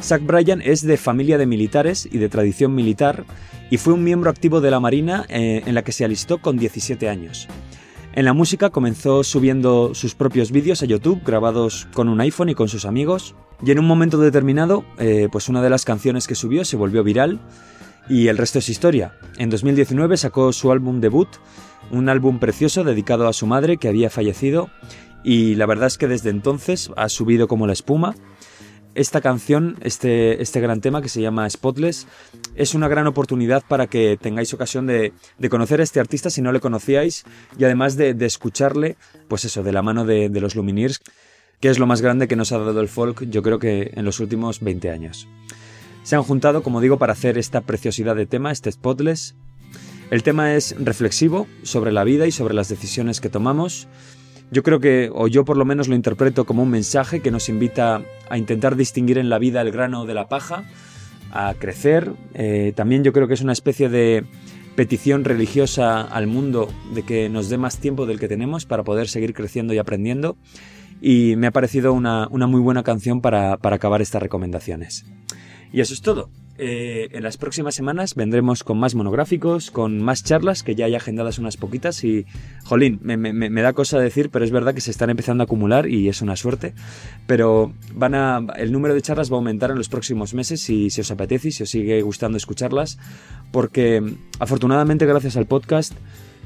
Zach 0.00 0.22
Bryan 0.22 0.62
es 0.62 0.82
de 0.82 0.96
familia 0.96 1.36
de 1.36 1.46
militares 1.46 2.08
y 2.08 2.18
de 2.18 2.28
tradición 2.28 2.76
militar 2.76 3.24
y 3.70 3.78
fue 3.78 3.92
un 3.92 4.04
miembro 4.04 4.30
activo 4.30 4.60
de 4.60 4.70
la 4.70 4.78
Marina 4.78 5.26
eh, 5.28 5.64
en 5.66 5.74
la 5.74 5.82
que 5.82 5.90
se 5.90 6.04
alistó 6.04 6.40
con 6.40 6.58
17 6.58 7.08
años. 7.08 7.48
En 8.12 8.24
la 8.24 8.34
música 8.34 8.70
comenzó 8.70 9.24
subiendo 9.24 9.96
sus 9.96 10.14
propios 10.14 10.52
vídeos 10.52 10.80
a 10.84 10.86
YouTube 10.86 11.24
grabados 11.26 11.88
con 11.92 12.08
un 12.08 12.20
iPhone 12.20 12.50
y 12.50 12.54
con 12.54 12.68
sus 12.68 12.84
amigos 12.84 13.34
y 13.66 13.72
en 13.72 13.80
un 13.80 13.86
momento 13.86 14.18
determinado 14.18 14.84
eh, 15.00 15.28
pues 15.32 15.48
una 15.48 15.60
de 15.60 15.70
las 15.70 15.84
canciones 15.84 16.28
que 16.28 16.36
subió 16.36 16.64
se 16.64 16.76
volvió 16.76 17.02
viral 17.02 17.40
y 18.08 18.28
el 18.28 18.38
resto 18.38 18.60
es 18.60 18.68
historia. 18.68 19.18
En 19.38 19.50
2019 19.50 20.16
sacó 20.18 20.52
su 20.52 20.70
álbum 20.70 21.00
debut, 21.00 21.28
un 21.90 22.08
álbum 22.08 22.38
precioso 22.38 22.84
dedicado 22.84 23.26
a 23.26 23.32
su 23.32 23.48
madre 23.48 23.76
que 23.76 23.88
había 23.88 24.08
fallecido 24.08 24.70
y 25.24 25.54
la 25.54 25.66
verdad 25.66 25.86
es 25.86 25.98
que 25.98 26.08
desde 26.08 26.30
entonces 26.30 26.90
ha 26.96 27.08
subido 27.08 27.48
como 27.48 27.66
la 27.66 27.72
espuma. 27.72 28.14
esta 28.94 29.22
canción, 29.22 29.78
este, 29.80 30.42
este 30.42 30.60
gran 30.60 30.82
tema 30.82 31.00
que 31.00 31.08
se 31.08 31.22
llama 31.22 31.48
Spotless, 31.48 32.06
es 32.56 32.74
una 32.74 32.88
gran 32.88 33.06
oportunidad 33.06 33.62
para 33.66 33.86
que 33.86 34.18
tengáis 34.20 34.52
ocasión 34.52 34.86
de, 34.86 35.14
conocer 35.48 35.80
a 35.80 35.82
este 35.82 35.98
artista 35.98 36.28
si 36.28 36.42
no 36.42 36.52
le 36.52 36.60
conocíais 36.60 37.24
y 37.58 37.64
además 37.64 37.96
de, 37.96 38.14
escucharle, 38.20 38.96
pues 39.28 39.46
eso, 39.46 39.62
de 39.62 39.72
la 39.72 39.80
mano 39.80 40.04
de, 40.04 40.28
de 40.28 40.40
los 40.42 40.56
Lumineers, 40.56 41.00
que 41.60 41.70
es 41.70 41.78
lo 41.78 41.86
más 41.86 42.02
grande 42.02 42.28
que 42.28 42.36
nos 42.36 42.52
ha 42.52 42.58
dado 42.58 42.80
el 42.80 42.88
folk, 42.88 43.24
yo 43.30 43.42
creo 43.42 43.58
que 43.58 43.92
en 43.94 44.04
los 44.04 44.20
últimos 44.20 44.60
20 44.60 44.90
años. 44.90 45.28
Se 46.02 46.16
han 46.16 46.24
juntado, 46.24 46.62
como 46.62 46.80
digo, 46.80 46.98
para 46.98 47.12
hacer 47.12 47.38
esta 47.38 47.60
preciosidad 47.60 48.16
de 48.16 48.26
tema, 48.26 48.50
este 48.50 48.72
Spotless. 48.72 49.36
El 50.10 50.22
tema 50.24 50.54
es 50.54 50.74
reflexivo 50.78 51.46
sobre 51.62 51.92
la 51.92 52.04
vida 52.04 52.26
y 52.26 52.32
sobre 52.32 52.54
las 52.54 52.68
decisiones 52.68 53.20
que 53.20 53.28
tomamos. 53.28 53.86
Yo 54.52 54.62
creo 54.62 54.80
que, 54.80 55.10
o 55.14 55.28
yo 55.28 55.46
por 55.46 55.56
lo 55.56 55.64
menos 55.64 55.88
lo 55.88 55.94
interpreto 55.94 56.44
como 56.44 56.62
un 56.62 56.68
mensaje 56.68 57.20
que 57.20 57.30
nos 57.30 57.48
invita 57.48 58.02
a 58.28 58.36
intentar 58.36 58.76
distinguir 58.76 59.16
en 59.16 59.30
la 59.30 59.38
vida 59.38 59.62
el 59.62 59.72
grano 59.72 60.04
de 60.04 60.12
la 60.12 60.28
paja, 60.28 60.64
a 61.30 61.54
crecer. 61.58 62.12
Eh, 62.34 62.74
también 62.76 63.02
yo 63.02 63.14
creo 63.14 63.26
que 63.26 63.32
es 63.32 63.40
una 63.40 63.54
especie 63.54 63.88
de 63.88 64.24
petición 64.76 65.24
religiosa 65.24 66.02
al 66.02 66.26
mundo 66.26 66.68
de 66.94 67.02
que 67.02 67.30
nos 67.30 67.48
dé 67.48 67.56
más 67.56 67.78
tiempo 67.78 68.04
del 68.04 68.20
que 68.20 68.28
tenemos 68.28 68.66
para 68.66 68.84
poder 68.84 69.08
seguir 69.08 69.32
creciendo 69.32 69.72
y 69.72 69.78
aprendiendo. 69.78 70.36
Y 71.00 71.34
me 71.36 71.46
ha 71.46 71.50
parecido 71.50 71.94
una, 71.94 72.28
muy 72.28 72.60
buena 72.60 72.82
canción 72.82 73.22
para 73.22 73.54
acabar 73.54 74.02
estas 74.02 74.22
recomendaciones. 74.22 75.06
Y 75.72 75.80
eso 75.80 75.94
es 75.94 76.02
todo. 76.02 76.28
Eh, 76.58 77.08
en 77.12 77.22
las 77.22 77.38
próximas 77.38 77.74
semanas 77.74 78.14
vendremos 78.14 78.62
con 78.62 78.78
más 78.78 78.94
monográficos, 78.94 79.70
con 79.70 80.02
más 80.02 80.22
charlas, 80.22 80.62
que 80.62 80.74
ya 80.74 80.84
hay 80.84 80.94
agendadas 80.94 81.38
unas 81.38 81.56
poquitas 81.56 82.04
y, 82.04 82.26
jolín, 82.64 83.00
me, 83.02 83.62
da 83.62 83.72
cosa 83.72 83.98
decir, 83.98 84.28
pero 84.30 84.44
es 84.44 84.50
verdad 84.50 84.74
que 84.74 84.82
se 84.82 84.90
están 84.90 85.08
empezando 85.08 85.42
a 85.42 85.46
acumular 85.46 85.88
y 85.88 86.08
es 86.08 86.20
una 86.20 86.36
suerte. 86.36 86.74
Pero 87.26 87.72
van 87.94 88.14
a, 88.14 88.46
el 88.56 88.70
número 88.70 88.94
de 88.94 89.02
charlas 89.02 89.30
va 89.30 89.36
a 89.36 89.38
aumentar 89.38 89.70
en 89.70 89.78
los 89.78 89.88
próximos 89.88 90.34
meses 90.34 90.60
si, 90.60 90.90
si 90.90 91.00
os 91.00 91.10
apetece 91.10 91.48
y 91.48 91.52
si 91.52 91.62
os 91.62 91.70
sigue 91.70 92.02
gustando 92.02 92.36
escucharlas, 92.36 92.98
porque 93.50 94.02
afortunadamente 94.38 95.06
gracias 95.06 95.36
al 95.36 95.46
podcast 95.46 95.94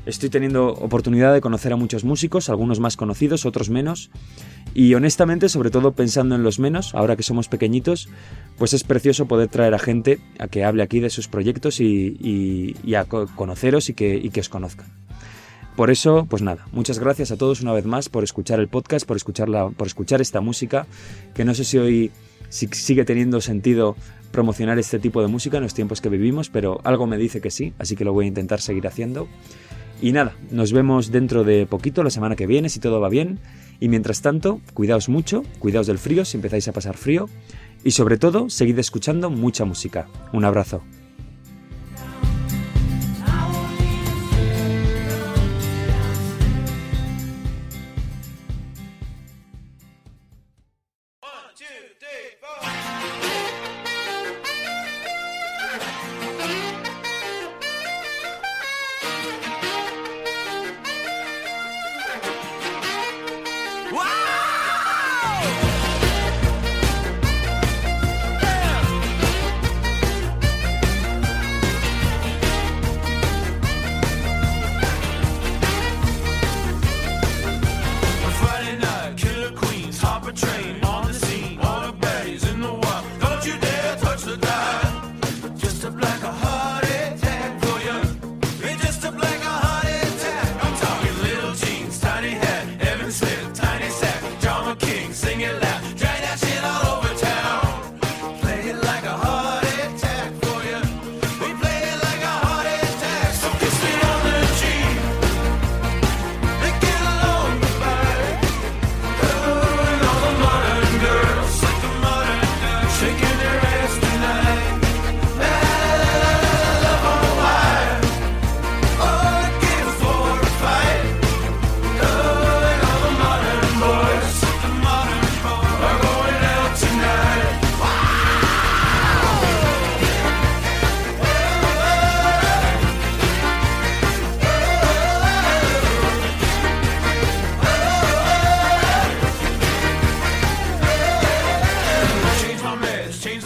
Estoy 0.06 0.30
teniendo 0.30 0.68
oportunidad 0.68 1.34
de 1.34 1.40
conocer 1.40 1.72
a 1.72 1.76
muchos 1.76 2.04
músicos, 2.04 2.48
algunos 2.48 2.78
más 2.78 2.96
conocidos, 2.96 3.44
otros 3.44 3.70
menos. 3.70 4.10
Y 4.72 4.94
honestamente, 4.94 5.48
sobre 5.48 5.70
todo 5.70 5.92
pensando 5.92 6.36
en 6.36 6.44
los 6.44 6.60
menos, 6.60 6.94
ahora 6.94 7.16
que 7.16 7.24
somos 7.24 7.48
pequeñitos, 7.48 8.08
pues 8.56 8.72
es 8.72 8.84
precioso 8.84 9.26
poder 9.26 9.48
traer 9.48 9.74
a 9.74 9.80
gente 9.80 10.20
a 10.38 10.46
que 10.46 10.64
hable 10.64 10.84
aquí 10.84 11.00
de 11.00 11.10
sus 11.10 11.26
proyectos 11.26 11.80
y, 11.80 12.76
a 12.94 13.04
conoceros 13.04 13.88
y 13.88 13.94
que, 13.94 14.30
y 14.32 14.38
os 14.38 14.48
conozcan. 14.48 14.86
Por 15.74 15.90
eso, 15.90 16.24
pues 16.30 16.40
nada, 16.40 16.68
muchas 16.70 17.00
gracias 17.00 17.32
a 17.32 17.36
todos 17.36 17.60
una 17.60 17.72
vez 17.72 17.84
más 17.84 18.08
por 18.08 18.22
escuchar 18.22 18.60
el 18.60 18.68
podcast, 18.68 19.06
por, 19.06 19.16
escucharla, 19.16 19.70
por 19.70 19.88
escuchar 19.88 20.20
esta 20.20 20.40
música, 20.40 20.86
que 21.34 21.44
no 21.44 21.52
sé 21.52 21.64
si 21.64 21.78
hoy 21.78 22.12
si 22.48 22.68
sigue 22.68 23.04
teniendo 23.04 23.40
sentido 23.40 23.96
promocionar 24.30 24.78
este 24.78 24.98
tipo 24.98 25.20
de 25.20 25.26
música 25.26 25.56
en 25.56 25.64
los 25.64 25.74
tiempos 25.74 26.00
que 26.00 26.08
vivimos, 26.08 26.48
pero 26.48 26.80
algo 26.84 27.06
me 27.06 27.18
dice 27.18 27.40
que 27.40 27.50
sí, 27.50 27.74
así 27.78 27.96
que 27.96 28.04
lo 28.04 28.12
voy 28.12 28.26
a 28.26 28.28
intentar 28.28 28.60
seguir 28.60 28.86
haciendo. 28.86 29.28
Y 30.00 30.12
nada, 30.12 30.34
nos 30.50 30.72
vemos 30.72 31.10
dentro 31.10 31.42
de 31.44 31.66
poquito, 31.66 32.02
la 32.02 32.10
semana 32.10 32.36
que 32.36 32.46
viene, 32.46 32.68
si 32.68 32.80
todo 32.80 33.00
va 33.00 33.08
bien. 33.08 33.38
Y 33.80 33.88
mientras 33.88 34.22
tanto, 34.22 34.60
cuidaos 34.74 35.08
mucho, 35.08 35.42
cuidaos 35.58 35.86
del 35.86 35.98
frío 35.98 36.24
si 36.24 36.36
empezáis 36.36 36.68
a 36.68 36.72
pasar 36.72 36.96
frío. 36.96 37.28
Y 37.84 37.92
sobre 37.92 38.18
todo, 38.18 38.50
seguid 38.50 38.78
escuchando 38.78 39.30
mucha 39.30 39.64
música. 39.64 40.06
Un 40.32 40.44
abrazo. 40.44 40.82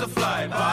a 0.00 0.08
fly 0.08 0.46
by. 0.48 0.69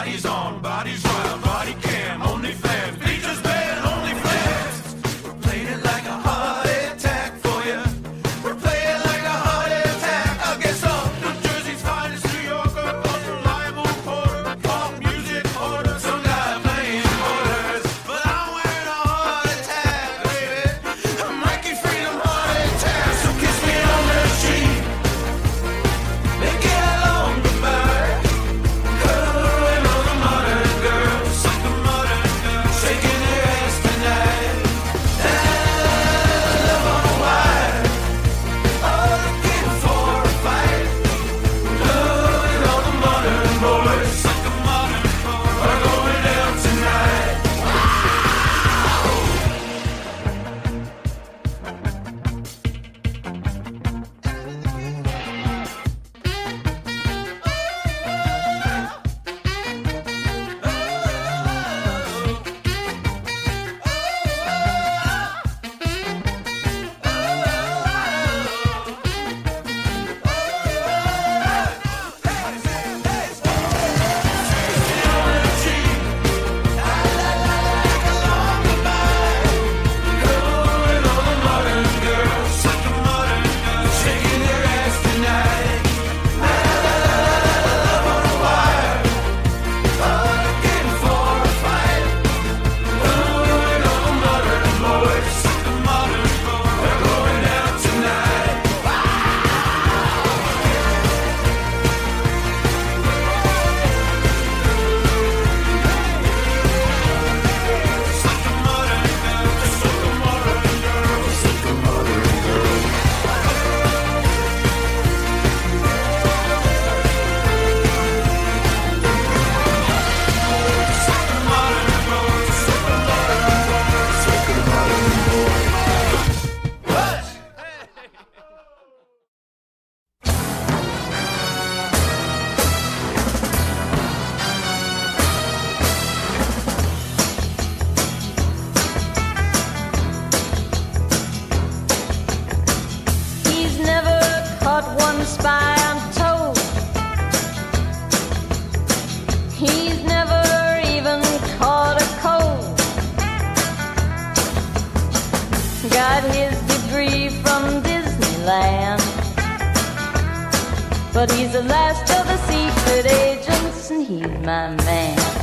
But 161.18 161.32
he's 161.32 161.50
the 161.50 161.64
last 161.64 162.08
of 162.12 162.28
the 162.28 162.36
secret 162.46 163.12
agents, 163.12 163.90
and 163.90 164.06
he's 164.06 164.28
my 164.46 164.70
man. 164.84 165.37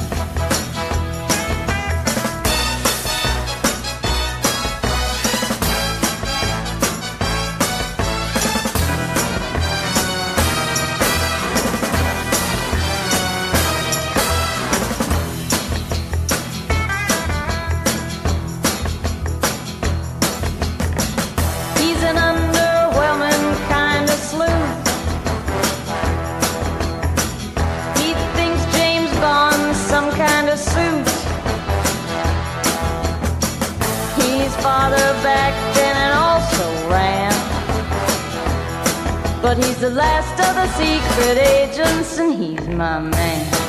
Secret 41.16 41.38
agents, 41.38 42.18
and 42.18 42.34
he's 42.34 42.68
my 42.68 43.00
man. 43.00 43.65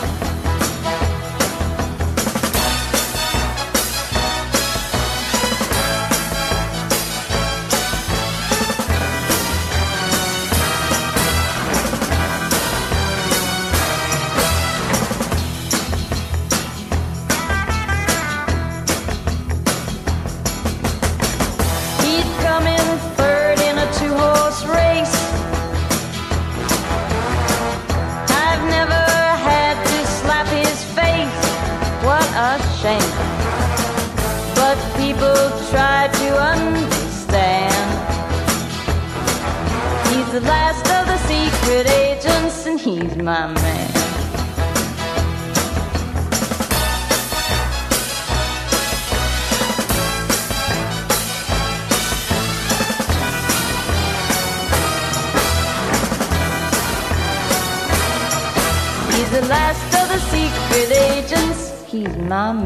The 59.41 59.49
last 59.49 59.95
of 60.01 60.09
the 60.09 60.19
secret 60.31 60.97
agents. 60.97 61.85
He's 61.87 62.17
my 62.17 62.53
man. 62.53 62.65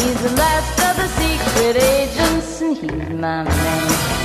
He's 0.00 0.20
the 0.22 0.34
last 0.36 0.76
of 0.88 0.96
the 0.96 1.08
secret 1.20 1.76
agents, 1.76 2.60
and 2.62 2.76
he's 2.76 3.08
my 3.10 3.44
man. 3.44 4.15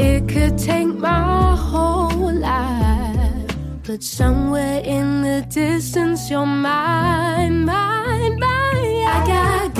It 0.00 0.28
could 0.28 0.56
take 0.56 0.86
my 0.86 1.56
whole 1.56 2.32
life, 2.32 3.56
but 3.84 4.00
somewhere 4.00 4.80
in 4.84 5.22
the 5.22 5.44
distance, 5.50 6.30
you're 6.30 6.46
mine, 6.46 7.64
mine, 7.64 8.38
mine. 8.38 9.08
I 9.08 9.24
got 9.26 9.77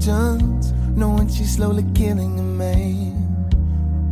conscience, 0.00 0.72
knowing 0.96 1.28
she's 1.28 1.56
slowly 1.56 1.84
killing 1.94 2.38
a 2.38 2.42
man. 2.42 3.50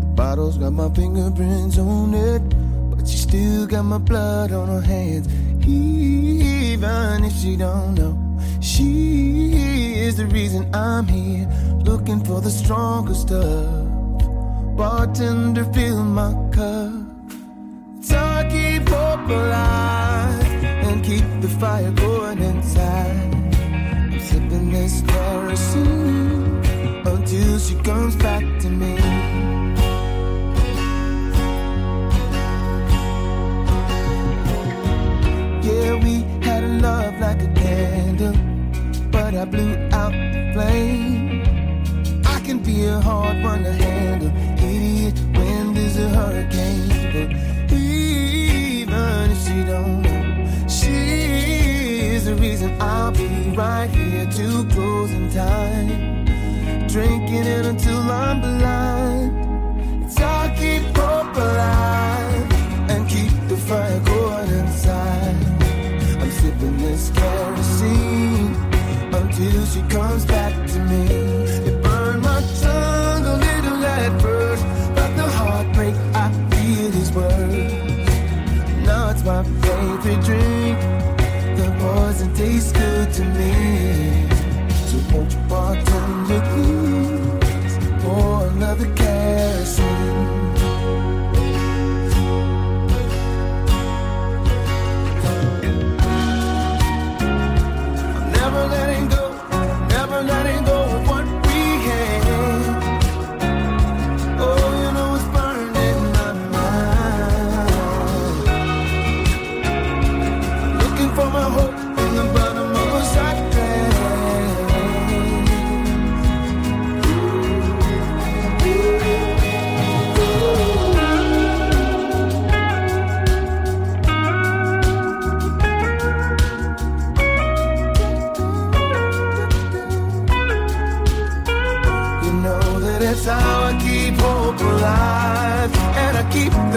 The 0.01 0.07
bottle's 0.07 0.59
got 0.59 0.73
my 0.73 0.89
fingerprints 0.91 1.79
on 1.79 2.15
it, 2.15 2.43
but 2.91 3.09
she 3.09 3.17
still 3.17 3.67
got 3.67 3.85
my 3.85 3.99
blood 3.99 4.53
on 4.53 4.69
her 4.69 4.81
hands. 4.81 5.29
Even 5.67 7.25
if 7.25 7.33
she 7.35 7.57
don't 7.57 7.95
know, 7.95 8.17
she 8.61 9.53
is 9.97 10.17
the 10.17 10.27
reason 10.27 10.75
I'm 10.75 11.07
here, 11.07 11.49
looking 11.85 12.23
for 12.25 12.41
the 12.41 12.51
stronger 12.51 13.15
stuff. 13.15 13.87
Bartender, 14.77 15.65
fill 15.73 16.05
my 16.05 16.33
cup. 16.53 16.93
So 18.01 18.17
I 18.17 18.47
keep 18.51 18.89
hope 18.89 19.29
alive 19.29 20.65
and 20.85 21.05
keep 21.05 21.25
the 21.41 21.49
fire 21.49 21.91
going 21.91 22.39
until 27.07 27.59
she 27.59 27.75
comes 27.83 28.17
back 28.17 28.45
to 28.61 28.69
me. 28.69 29.08
Good 82.79 83.13
to 83.13 83.25
me. 83.25 83.68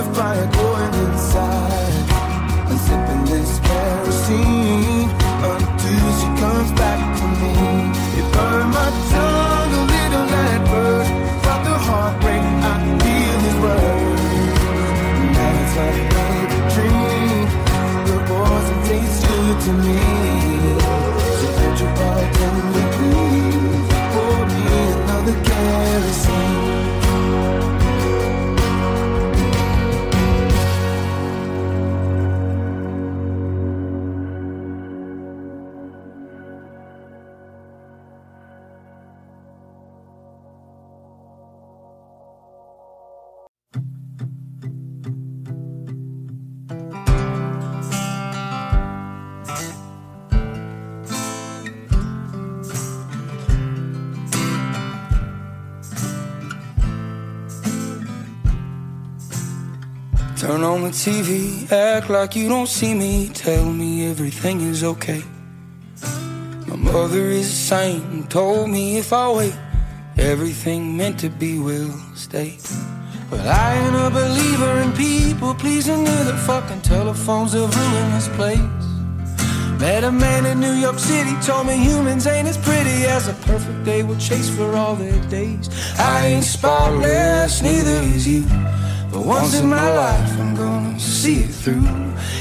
The 0.04 0.14
fire 0.16 0.48
going 0.48 0.94
inside. 1.06 2.10
I'm 2.70 2.78
sipping 2.86 3.26
this 3.26 3.60
kerosene 3.60 5.10
until 5.54 6.08
she 6.20 6.28
comes 6.42 6.72
back 6.82 7.02
to 7.20 7.26
me. 7.42 7.54
It 8.20 8.28
burned 8.34 8.72
my 8.80 8.90
tongue 9.14 9.74
a 9.80 9.84
little 9.94 10.30
at 10.50 10.62
first, 10.72 11.12
but 11.46 11.60
the 11.68 11.78
heartbreak 11.88 12.44
I 12.72 12.76
feel 13.02 13.42
is 13.50 13.58
worse. 13.64 14.28
Now 15.36 15.62
it's 15.62 15.74
my 15.80 15.92
favorite 16.14 16.68
dream, 16.76 17.46
The 18.08 18.18
poison 18.30 18.78
tastes 18.88 19.20
good 19.28 19.58
to 19.66 19.74
me. 19.86 20.31
Turn 60.52 60.64
on 60.66 60.82
the 60.82 60.90
TV, 60.90 61.72
act 61.72 62.10
like 62.10 62.36
you 62.36 62.50
don't 62.50 62.68
see 62.68 62.94
me. 62.94 63.30
Tell 63.30 63.64
me 63.64 64.10
everything 64.10 64.60
is 64.60 64.84
okay. 64.84 65.24
My 66.68 66.76
mother 66.76 67.30
is 67.30 67.48
a 67.48 67.56
saint 67.56 68.04
and 68.12 68.30
told 68.30 68.70
me 68.70 68.98
if 68.98 69.14
I 69.14 69.32
wait, 69.32 69.56
everything 70.18 70.98
meant 70.98 71.22
to 71.22 71.30
be 71.30 71.58
will 71.58 71.98
stay. 72.16 72.58
But 73.30 73.48
I 73.48 73.78
ain't 73.78 73.96
a 73.96 74.10
believer 74.10 74.74
in 74.82 74.92
people 74.92 75.56
pleasing, 75.56 76.04
near 76.04 76.24
the 76.26 76.36
fucking 76.36 76.82
telephones 76.82 77.54
have 77.54 77.74
ruined 77.74 78.14
this 78.14 78.28
place. 78.36 78.60
Met 79.80 80.04
a 80.04 80.12
man 80.12 80.46
in 80.46 80.60
New 80.60 80.74
York 80.74 81.00
City, 81.00 81.34
told 81.42 81.68
me 81.68 81.78
humans 81.78 82.28
ain't 82.28 82.50
as 82.50 82.58
pretty 82.58 83.06
as 83.06 83.30
a 83.30 83.34
perfect 83.48 83.86
day 83.86 84.04
will 84.04 84.18
chase 84.18 84.50
for 84.50 84.76
all 84.76 84.96
their 84.96 85.22
days. 85.30 85.70
I 85.98 86.26
ain't 86.26 86.44
spotless, 86.44 87.62
neither 87.62 88.02
is 88.14 88.28
you. 88.28 88.44
Once 89.26 89.60
in 89.60 89.70
my 89.70 89.94
life, 89.94 90.40
I'm 90.40 90.56
gonna 90.56 91.00
see 91.00 91.44
it 91.44 91.52
through. 91.52 91.88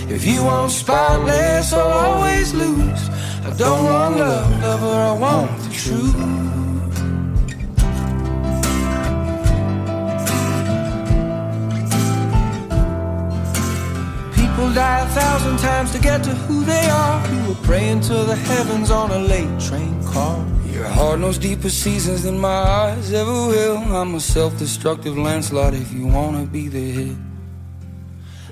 If 0.09 0.25
you 0.25 0.45
want 0.45 0.73
spotless, 0.73 1.73
I'll 1.73 1.93
always 1.93 2.55
lose. 2.55 3.09
I 3.45 3.55
don't 3.57 3.85
want 3.85 4.17
love, 4.17 4.63
lover, 4.63 4.87
I 4.87 5.13
want 5.13 5.61
the 5.61 5.71
truth. 5.73 6.15
People 14.35 14.73
die 14.73 15.01
a 15.01 15.09
thousand 15.09 15.59
times 15.59 15.93
to 15.93 15.99
get 15.99 16.25
to 16.25 16.31
who 16.31 16.65
they 16.65 16.89
are. 16.89 17.29
You 17.29 17.49
were 17.49 17.61
praying 17.63 18.01
to 18.03 18.15
the 18.25 18.37
heavens 18.37 18.91
on 18.91 19.11
a 19.11 19.19
late 19.19 19.61
train 19.61 20.03
car. 20.05 20.45
Your 20.81 20.89
heart 20.89 21.21
knows 21.21 21.37
deeper 21.37 21.69
seasons 21.69 22.23
than 22.23 22.39
my 22.39 22.49
eyes 22.49 23.13
ever 23.13 23.31
will. 23.31 23.77
I'm 23.95 24.15
a 24.15 24.21
self-destructive 24.21 25.15
landslide 25.19 25.75
if 25.75 25.93
you 25.93 26.07
wanna 26.07 26.47
be 26.47 26.69
the 26.69 26.91
hit. 26.91 27.17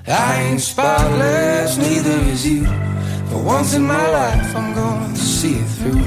I 0.07 0.43
ain't 0.43 0.61
spotless, 0.61 1.77
neither 1.77 2.17
is 2.31 2.45
you. 2.45 2.65
But 3.31 3.43
once 3.43 3.73
in 3.73 3.81
my 3.81 4.07
life, 4.11 4.55
I'm 4.55 4.75
gonna 4.75 5.15
see 5.15 5.55
it 5.55 5.69
through. 5.79 6.05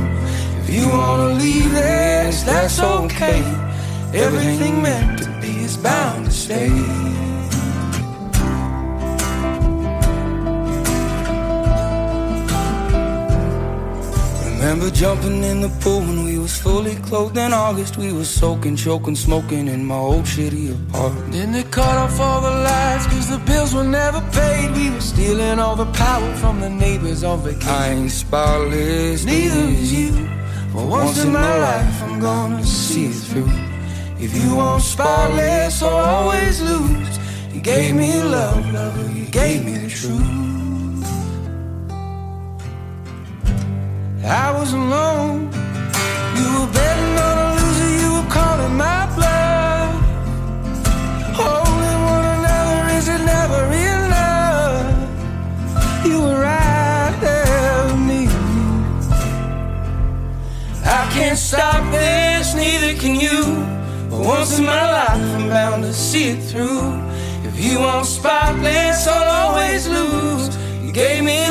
If 0.63 0.71
you 0.71 0.89
wanna 0.89 1.35
leave 1.35 1.73
this, 1.73 2.45
that's 2.45 2.79
okay. 2.79 3.43
Everything 4.15 4.81
meant 4.81 5.25
to 5.25 5.29
be 5.41 5.65
is 5.65 5.77
bound 5.77 6.27
to 6.27 6.31
stay. 6.31 7.12
Remember 14.63 14.91
jumping 14.91 15.43
in 15.43 15.61
the 15.61 15.69
pool 15.81 15.99
when 15.99 16.23
we 16.23 16.39
was 16.39 16.57
fully 16.57 16.95
clothed 16.95 17.37
in 17.37 17.53
August. 17.53 17.97
We 17.97 18.13
was 18.13 18.31
soaking, 18.31 18.77
choking, 18.77 19.17
smoking 19.17 19.67
in 19.67 19.85
my 19.85 19.97
old 19.97 20.25
shitty 20.25 20.71
apartment. 20.71 21.33
Then 21.33 21.51
they 21.51 21.65
cut 21.65 21.99
off 21.99 22.21
all 22.21 22.41
the 22.41 22.49
lights 22.49 23.07
cause 23.07 23.29
the 23.29 23.39
bills 23.39 23.75
were 23.75 23.83
never 23.83 24.21
paid. 24.31 24.71
We 24.77 24.91
were 24.91 25.01
stealing 25.01 25.59
all 25.59 25.75
the 25.75 25.91
power 25.91 26.33
from 26.37 26.61
the 26.61 26.71
neighbors 26.71 27.25
on 27.25 27.41
vacation. 27.41 27.69
I 27.71 27.89
ain't 27.89 28.13
spotless, 28.13 29.25
neither 29.25 29.65
is 29.83 29.93
you. 29.93 30.31
But 30.73 30.87
once 30.87 31.21
in 31.25 31.33
my 31.33 31.59
life 31.59 32.03
I'm 32.05 32.21
gonna 32.21 32.63
see 32.63 33.07
it 33.07 33.15
through. 33.15 33.51
If 34.21 34.33
you 34.33 34.55
want 34.55 34.85
spotless 34.85 35.83
or 35.83 35.91
always 35.91 36.63
lose, 36.63 37.19
you 37.53 37.61
gave 37.61 37.97
me 37.97 38.23
love, 38.23 38.73
lover, 38.73 39.11
you 39.11 39.27
gave 39.27 39.65
me 39.65 39.79
the 39.79 39.91
truth. 39.91 40.62
I 44.25 44.53
was 44.53 44.73
alone. 44.73 45.51
You 46.37 46.47
were 46.55 46.73
betting 46.73 47.19
on 47.19 47.39
a 47.39 47.55
loser, 47.59 47.91
you 48.01 48.13
were 48.15 48.31
calling 48.31 48.77
my 48.77 49.07
bluff. 49.17 49.95
Holding 51.35 52.01
one 52.07 52.27
another 52.39 52.95
is 52.99 53.09
it 53.09 53.19
never 53.19 53.67
enough? 53.73 54.87
You 56.07 56.21
were 56.21 56.41
right 56.41 57.17
there 57.21 57.85
with 57.87 57.99
me. 57.99 58.29
I 60.85 61.11
can't 61.13 61.39
stop 61.39 61.91
this, 61.91 62.55
neither 62.55 62.95
can 63.01 63.17
you. 63.17 63.67
But 64.09 64.21
once 64.25 64.57
in 64.57 64.65
my 64.65 64.85
life, 64.89 65.21
I'm 65.35 65.49
bound 65.49 65.83
to 65.83 65.93
see 65.93 66.29
it 66.31 66.43
through. 66.43 66.93
If 67.43 67.59
you 67.59 67.81
want 67.81 68.07
spotless, 68.07 69.09
I'll 69.09 69.51
always 69.51 69.89
lose. 69.89 70.57
You 70.81 70.93
gave 70.93 71.25
me 71.25 71.43